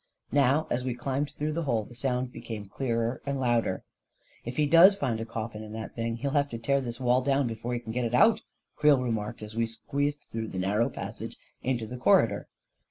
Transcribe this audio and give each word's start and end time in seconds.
Now, 0.31 0.65
as 0.71 0.83
we 0.83 0.95
climbed 0.95 1.29
through 1.29 1.53
the 1.53 1.61
hole, 1.61 1.83
the 1.85 1.93
sound 1.93 2.33
came 2.43 2.65
clearer 2.65 3.21
and 3.23 3.39
louder." 3.39 3.83
If 4.47 4.57
he 4.57 4.65
does 4.65 4.95
find 4.95 5.19
a 5.19 5.25
coffin 5.27 5.61
in 5.61 5.73
that 5.73 5.93
thing, 5.95 6.15
he'll 6.15 6.31
have 6.31 6.49
to 6.49 6.57
tear 6.57 6.81
this 6.81 6.99
wall 6.99 7.21
down 7.21 7.45
before 7.45 7.75
he 7.75 7.79
can 7.81 7.91
get 7.91 8.05
it 8.05 8.13
out/' 8.13 8.41
Creel 8.75 8.99
remarked, 8.99 9.43
as 9.43 9.55
we 9.55 9.67
squeezed 9.67 10.25
through 10.31 10.47
the 10.47 10.57
narrow 10.57 10.89
passage 10.89 11.37
into 11.61 11.85
the 11.85 11.97
corridor. 11.97 12.47